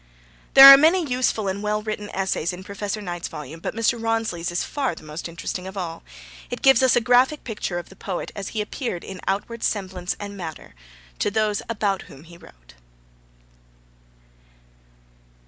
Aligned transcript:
There 0.55 0.65
are 0.65 0.77
many 0.77 1.05
useful 1.05 1.47
and 1.47 1.61
well 1.61 1.83
written 1.83 2.09
essays 2.09 2.51
in 2.51 2.63
Professor 2.63 3.03
Knight's 3.03 3.27
volume, 3.27 3.59
but 3.59 3.75
Mr. 3.75 4.01
Rawnsley's 4.01 4.49
is 4.49 4.63
far 4.63 4.95
the 4.95 5.03
most 5.03 5.29
interesting 5.29 5.67
of 5.67 5.77
all. 5.77 6.01
It 6.49 6.63
gives 6.63 6.81
us 6.81 6.95
a 6.95 7.01
graphic 7.01 7.43
picture 7.43 7.77
of 7.77 7.89
the 7.89 7.95
poet 7.95 8.31
as 8.35 8.47
he 8.47 8.61
appeared 8.61 9.03
in 9.03 9.21
outward 9.27 9.61
semblance 9.61 10.15
and 10.19 10.35
manner 10.35 10.73
to 11.19 11.29
those 11.29 11.61
about 11.69 12.01
whom 12.09 12.23
he 12.23 12.35
wrote. 12.35 12.73